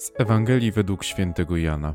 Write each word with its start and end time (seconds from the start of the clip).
Z 0.00 0.12
Ewangelii 0.18 0.72
według 0.72 1.04
świętego 1.04 1.56
Jana. 1.56 1.94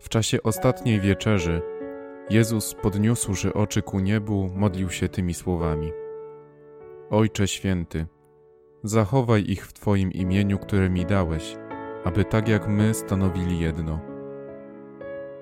W 0.00 0.08
czasie 0.08 0.42
ostatniej 0.42 1.00
wieczerzy 1.00 1.62
Jezus, 2.30 2.74
podniósłszy 2.74 3.54
oczy 3.54 3.82
ku 3.82 4.00
niebu, 4.00 4.50
modlił 4.54 4.90
się 4.90 5.08
tymi 5.08 5.34
słowami: 5.34 5.92
Ojcze 7.10 7.48
święty, 7.48 8.06
zachowaj 8.82 9.44
ich 9.50 9.66
w 9.66 9.72
Twoim 9.72 10.12
imieniu, 10.12 10.58
które 10.58 10.90
mi 10.90 11.06
dałeś, 11.06 11.56
aby 12.04 12.24
tak 12.24 12.48
jak 12.48 12.68
my 12.68 12.94
stanowili 12.94 13.58
jedno. 13.60 14.00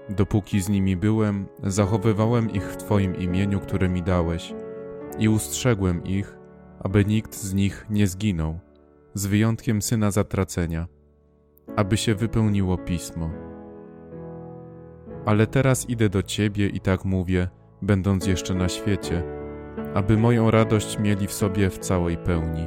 Dopóki 0.09 0.61
z 0.61 0.69
nimi 0.69 0.97
byłem, 0.97 1.47
zachowywałem 1.63 2.51
ich 2.51 2.73
w 2.73 2.77
Twoim 2.77 3.17
imieniu, 3.17 3.61
które 3.61 3.89
mi 3.89 4.03
dałeś, 4.03 4.55
i 5.19 5.29
ustrzegłem 5.29 6.05
ich, 6.05 6.37
aby 6.81 7.05
nikt 7.05 7.35
z 7.35 7.55
nich 7.55 7.87
nie 7.91 8.07
zginął 8.07 8.59
z 9.15 9.27
wyjątkiem 9.27 9.83
syna 9.83 10.11
zatracenia, 10.11 10.87
aby 11.77 11.97
się 11.97 12.15
wypełniło 12.15 12.79
pismo. 12.79 13.31
Ale 15.27 15.47
teraz 15.47 15.91
idę 15.91 16.09
do 16.09 16.23
Ciebie 16.23 16.69
i 16.69 16.81
tak 16.81 17.05
mówię, 17.05 17.49
będąc 17.83 18.27
jeszcze 18.27 18.55
na 18.55 18.69
świecie, 18.69 19.23
aby 19.95 20.17
moją 20.17 20.51
radość 20.51 20.99
mieli 20.99 21.27
w 21.27 21.33
sobie 21.33 21.71
w 21.71 21.79
całej 21.79 22.17
pełni. 22.17 22.67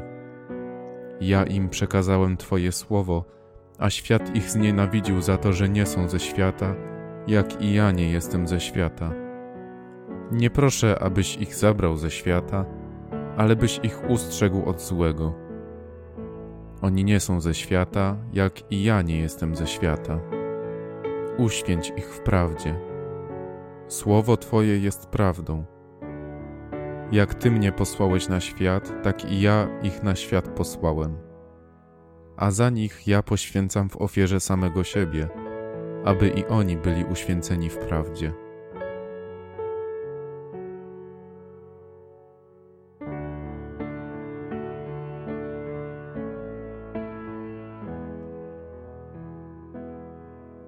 Ja 1.21 1.43
im 1.43 1.69
przekazałem 1.69 2.37
Twoje 2.37 2.71
słowo, 2.71 3.25
a 3.79 3.89
świat 3.89 4.35
ich 4.35 4.49
znienawidził 4.49 5.21
za 5.21 5.37
to, 5.37 5.53
że 5.53 5.69
nie 5.69 5.85
są 5.85 6.09
ze 6.09 6.19
świata, 6.19 6.75
jak 7.27 7.61
i 7.61 7.73
ja 7.73 7.91
nie 7.91 8.11
jestem 8.11 8.47
ze 8.47 8.59
świata. 8.59 9.11
Nie 10.31 10.49
proszę, 10.49 10.99
abyś 10.99 11.37
ich 11.37 11.55
zabrał 11.55 11.97
ze 11.97 12.11
świata, 12.11 12.65
ale 13.37 13.55
byś 13.55 13.79
ich 13.83 14.09
ustrzegł 14.09 14.69
od 14.69 14.81
złego. 14.81 15.46
Oni 16.81 17.03
nie 17.03 17.19
są 17.19 17.41
ze 17.41 17.53
świata, 17.53 18.17
jak 18.33 18.71
i 18.71 18.83
ja 18.83 19.01
nie 19.01 19.19
jestem 19.19 19.55
ze 19.55 19.67
świata. 19.67 20.19
Uświęć 21.37 21.93
ich 21.97 22.09
w 22.09 22.19
prawdzie. 22.19 22.79
Słowo 23.87 24.37
Twoje 24.37 24.79
jest 24.79 25.05
prawdą. 25.05 25.65
Jak 27.11 27.33
Ty 27.33 27.51
mnie 27.51 27.71
posłałeś 27.71 28.27
na 28.27 28.39
świat, 28.39 29.03
tak 29.03 29.31
i 29.31 29.41
ja 29.41 29.67
ich 29.83 30.03
na 30.03 30.15
świat 30.15 30.47
posłałem. 30.47 31.17
A 32.37 32.51
za 32.51 32.69
nich 32.69 33.07
ja 33.07 33.23
poświęcam 33.23 33.89
w 33.89 34.01
ofierze 34.01 34.39
samego 34.39 34.83
siebie, 34.83 35.29
aby 36.05 36.27
i 36.29 36.45
oni 36.45 36.77
byli 36.77 37.05
uświęceni 37.05 37.69
w 37.69 37.77
prawdzie. 37.77 38.33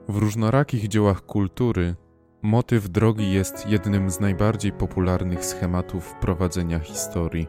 W 0.10 0.18
różnorakich 0.18 0.88
dziełach 0.88 1.22
kultury 1.22 1.96
motyw 2.42 2.90
drogi 2.90 3.32
jest 3.34 3.68
jednym 3.68 4.10
z 4.10 4.20
najbardziej 4.20 4.72
popularnych 4.72 5.46
schematów 5.46 6.14
prowadzenia 6.22 6.80
historii. 6.80 7.48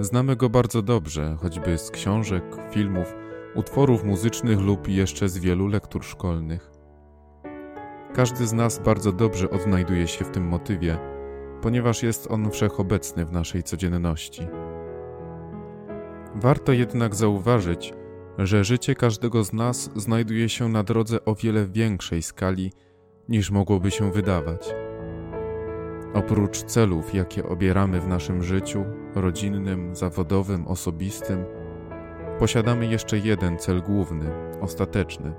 Znamy 0.00 0.36
go 0.36 0.50
bardzo 0.50 0.82
dobrze, 0.82 1.36
choćby 1.40 1.78
z 1.78 1.90
książek, 1.90 2.44
filmów, 2.70 3.14
utworów 3.54 4.04
muzycznych 4.04 4.60
lub 4.60 4.88
jeszcze 4.88 5.28
z 5.28 5.38
wielu 5.38 5.66
lektur 5.66 6.04
szkolnych. 6.04 6.70
Każdy 8.14 8.46
z 8.46 8.52
nas 8.52 8.78
bardzo 8.78 9.12
dobrze 9.12 9.50
odnajduje 9.50 10.08
się 10.08 10.24
w 10.24 10.30
tym 10.30 10.48
motywie, 10.48 10.98
ponieważ 11.62 12.02
jest 12.02 12.30
on 12.30 12.50
wszechobecny 12.50 13.24
w 13.24 13.32
naszej 13.32 13.62
codzienności. 13.62 14.48
Warto 16.34 16.72
jednak 16.72 17.14
zauważyć, 17.14 17.94
że 18.38 18.64
życie 18.64 18.94
każdego 18.94 19.44
z 19.44 19.52
nas 19.52 19.90
znajduje 19.96 20.48
się 20.48 20.68
na 20.68 20.82
drodze 20.82 21.24
o 21.24 21.34
wiele 21.34 21.66
większej 21.66 22.22
skali 22.22 22.72
niż 23.28 23.50
mogłoby 23.50 23.90
się 23.90 24.12
wydawać. 24.12 24.74
Oprócz 26.14 26.62
celów, 26.62 27.14
jakie 27.14 27.48
obieramy 27.48 28.00
w 28.00 28.08
naszym 28.08 28.42
życiu 28.42 28.84
rodzinnym, 29.14 29.96
zawodowym, 29.96 30.66
osobistym, 30.66 31.44
posiadamy 32.38 32.86
jeszcze 32.86 33.18
jeden 33.18 33.58
cel 33.58 33.82
główny, 33.82 34.30
ostateczny. 34.60 35.32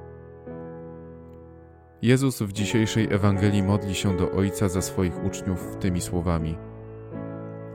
Jezus 2.02 2.42
w 2.42 2.52
dzisiejszej 2.52 3.14
Ewangelii 3.14 3.64
modli 3.64 3.96
się 3.96 4.18
do 4.18 4.32
Ojca 4.32 4.70
za 4.70 4.82
swoich 4.82 5.24
uczniów 5.24 5.76
tymi 5.80 6.02
słowami: 6.02 6.58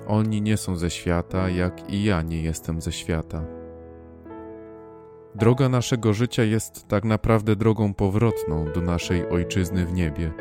Oni 0.06 0.42
nie 0.42 0.56
są 0.56 0.76
ze 0.76 0.90
świata, 0.90 1.48
jak 1.48 1.90
i 1.90 2.04
ja 2.04 2.22
nie 2.22 2.42
jestem 2.42 2.80
ze 2.80 2.92
świata. 2.92 3.63
Droga 5.34 5.68
naszego 5.68 6.12
życia 6.12 6.42
jest 6.42 6.88
tak 6.88 7.04
naprawdę 7.04 7.56
drogą 7.56 7.94
powrotną 7.94 8.72
do 8.72 8.80
naszej 8.80 9.28
ojczyzny 9.28 9.86
w 9.86 9.92
niebie. 9.92 10.32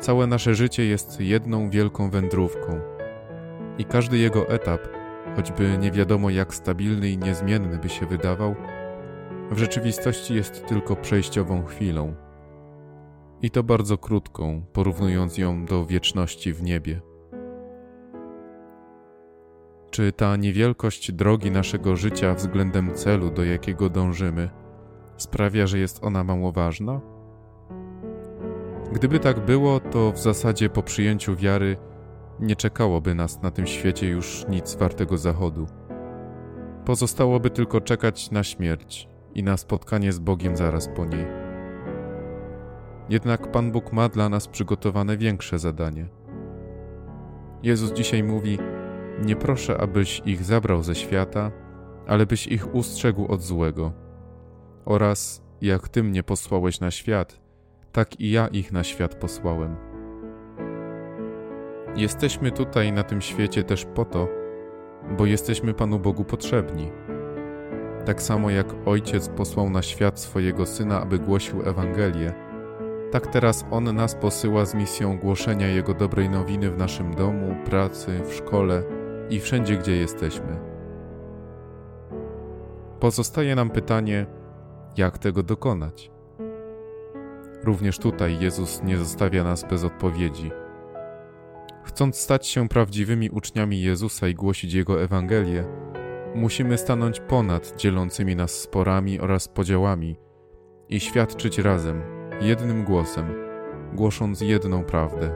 Całe 0.00 0.26
nasze 0.26 0.54
życie 0.54 0.84
jest 0.84 1.20
jedną 1.20 1.70
wielką 1.70 2.10
wędrówką 2.10 2.80
i 3.78 3.84
każdy 3.84 4.18
jego 4.18 4.48
etap, 4.48 4.80
choćby 5.36 5.78
nie 5.80 5.90
wiadomo 5.90 6.30
jak 6.30 6.54
stabilny 6.54 7.10
i 7.10 7.18
niezmienny 7.18 7.78
by 7.78 7.88
się 7.88 8.06
wydawał, 8.06 8.54
w 9.50 9.58
rzeczywistości 9.58 10.34
jest 10.34 10.66
tylko 10.66 10.96
przejściową 10.96 11.64
chwilą. 11.64 12.14
I 13.42 13.50
to 13.50 13.62
bardzo 13.62 13.98
krótką, 13.98 14.62
porównując 14.72 15.38
ją 15.38 15.64
do 15.64 15.86
wieczności 15.86 16.52
w 16.52 16.62
niebie. 16.62 17.09
Czy 19.90 20.12
ta 20.12 20.36
niewielkość 20.36 21.12
drogi 21.12 21.50
naszego 21.50 21.96
życia 21.96 22.34
względem 22.34 22.94
celu, 22.94 23.30
do 23.30 23.44
jakiego 23.44 23.88
dążymy, 23.88 24.50
sprawia, 25.16 25.66
że 25.66 25.78
jest 25.78 26.04
ona 26.04 26.24
mało 26.24 26.52
ważna? 26.52 27.00
Gdyby 28.92 29.20
tak 29.20 29.40
było, 29.40 29.80
to 29.80 30.12
w 30.12 30.18
zasadzie 30.18 30.70
po 30.70 30.82
przyjęciu 30.82 31.36
wiary 31.36 31.76
nie 32.40 32.56
czekałoby 32.56 33.14
nas 33.14 33.42
na 33.42 33.50
tym 33.50 33.66
świecie 33.66 34.08
już 34.08 34.46
nic 34.48 34.74
wartego 34.74 35.18
zachodu. 35.18 35.66
Pozostałoby 36.84 37.50
tylko 37.50 37.80
czekać 37.80 38.30
na 38.30 38.44
śmierć 38.44 39.08
i 39.34 39.42
na 39.42 39.56
spotkanie 39.56 40.12
z 40.12 40.18
Bogiem 40.18 40.56
zaraz 40.56 40.88
po 40.88 41.04
niej. 41.04 41.26
Jednak 43.08 43.52
Pan 43.52 43.72
Bóg 43.72 43.92
ma 43.92 44.08
dla 44.08 44.28
nas 44.28 44.48
przygotowane 44.48 45.16
większe 45.16 45.58
zadanie. 45.58 46.08
Jezus 47.62 47.92
dzisiaj 47.92 48.22
mówi: 48.22 48.58
nie 49.20 49.36
proszę, 49.36 49.80
abyś 49.80 50.22
ich 50.24 50.44
zabrał 50.44 50.82
ze 50.82 50.94
świata, 50.94 51.50
ale 52.06 52.26
byś 52.26 52.46
ich 52.46 52.74
ustrzegł 52.74 53.26
od 53.26 53.42
złego. 53.42 53.92
Oraz 54.84 55.42
jak 55.60 55.88
Ty 55.88 56.02
mnie 56.02 56.22
posłałeś 56.22 56.80
na 56.80 56.90
świat, 56.90 57.40
tak 57.92 58.20
i 58.20 58.30
ja 58.30 58.48
ich 58.48 58.72
na 58.72 58.84
świat 58.84 59.14
posłałem. 59.14 59.76
Jesteśmy 61.96 62.50
tutaj 62.50 62.92
na 62.92 63.02
tym 63.02 63.20
świecie 63.20 63.64
też 63.64 63.84
po 63.84 64.04
to, 64.04 64.28
bo 65.18 65.26
jesteśmy 65.26 65.74
Panu 65.74 65.98
Bogu 65.98 66.24
potrzebni. 66.24 66.90
Tak 68.04 68.22
samo 68.22 68.50
jak 68.50 68.66
Ojciec 68.86 69.28
posłał 69.28 69.70
na 69.70 69.82
świat 69.82 70.20
swojego 70.20 70.66
Syna, 70.66 71.00
aby 71.00 71.18
głosił 71.18 71.68
Ewangelię, 71.68 72.32
tak 73.10 73.26
teraz 73.26 73.64
On 73.70 73.94
nas 73.94 74.14
posyła 74.14 74.64
z 74.64 74.74
misją 74.74 75.18
głoszenia 75.18 75.68
Jego 75.68 75.94
dobrej 75.94 76.30
nowiny 76.30 76.70
w 76.70 76.78
naszym 76.78 77.14
domu, 77.14 77.56
pracy, 77.64 78.20
w 78.24 78.34
szkole 78.34 78.82
i 79.30 79.40
wszędzie, 79.40 79.76
gdzie 79.76 79.96
jesteśmy. 79.96 80.58
Pozostaje 83.00 83.54
nam 83.54 83.70
pytanie, 83.70 84.26
jak 84.96 85.18
tego 85.18 85.42
dokonać. 85.42 86.10
Również 87.64 87.98
tutaj 87.98 88.40
Jezus 88.40 88.82
nie 88.82 88.96
zostawia 88.96 89.44
nas 89.44 89.64
bez 89.70 89.84
odpowiedzi. 89.84 90.50
Chcąc 91.84 92.16
stać 92.16 92.46
się 92.46 92.68
prawdziwymi 92.68 93.30
uczniami 93.30 93.82
Jezusa 93.82 94.28
i 94.28 94.34
głosić 94.34 94.74
Jego 94.74 95.02
Ewangelię, 95.02 95.64
musimy 96.34 96.78
stanąć 96.78 97.20
ponad 97.20 97.76
dzielącymi 97.76 98.36
nas 98.36 98.50
sporami 98.50 99.20
oraz 99.20 99.48
podziałami 99.48 100.16
i 100.88 101.00
świadczyć 101.00 101.58
razem, 101.58 102.02
jednym 102.40 102.84
głosem, 102.84 103.26
głosząc 103.92 104.40
jedną 104.40 104.84
prawdę. 104.84 105.30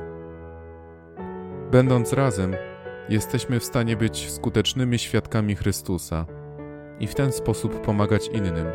Będąc 1.71 2.13
razem, 2.13 2.55
jesteśmy 3.09 3.61
w 3.61 3.65
stanie 3.65 3.97
być 3.97 4.31
skutecznymi 4.31 4.99
świadkami 4.99 5.57
Chrystusa 5.57 6.27
i 7.01 7.07
w 7.07 7.15
ten 7.15 7.33
sposób 7.33 7.81
pomagać 7.81 8.29
innym, 8.29 8.67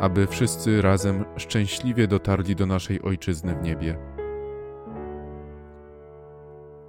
aby 0.00 0.26
wszyscy 0.26 0.82
razem 0.82 1.24
szczęśliwie 1.36 2.06
dotarli 2.06 2.56
do 2.56 2.66
naszej 2.66 3.02
Ojczyzny 3.02 3.54
w 3.54 3.62
niebie. 3.62 3.98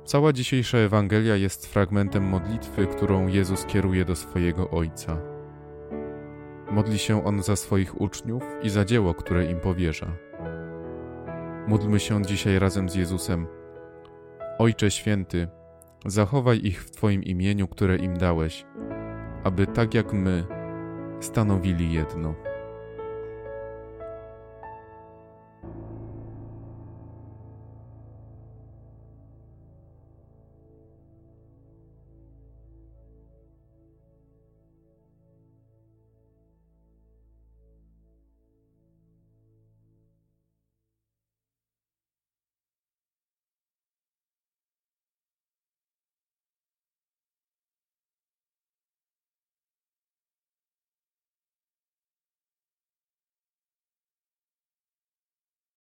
Cała 0.06 0.34
dzisiejsza 0.34 0.78
Ewangelia 0.78 1.36
jest 1.36 1.66
fragmentem 1.66 2.24
modlitwy, 2.24 2.88
którą 2.88 3.28
Jezus 3.28 3.66
kieruje 3.66 4.06
do 4.06 4.16
swojego 4.16 4.70
Ojca. 4.70 5.18
Modli 6.72 7.00
się 7.00 7.26
On 7.26 7.44
za 7.44 7.56
swoich 7.56 8.02
uczniów 8.02 8.44
i 8.64 8.70
za 8.70 8.86
dzieło, 8.86 9.14
które 9.14 9.46
im 9.46 9.60
powierza. 9.60 10.08
Módlmy 11.68 12.00
się 12.00 12.26
dzisiaj 12.26 12.60
razem 12.60 12.90
z 12.90 12.96
Jezusem. 12.96 13.48
Ojcze 14.60 14.92
Święty, 14.92 15.48
Zachowaj 16.06 16.60
ich 16.64 16.84
w 16.84 16.92
Twoim 16.92 17.24
imieniu, 17.24 17.68
które 17.68 17.98
im 17.98 18.18
dałeś, 18.18 18.66
aby 19.44 19.68
tak 19.68 19.94
jak 19.94 20.14
my 20.14 20.46
stanowili 21.20 21.94
jedno. 21.94 22.36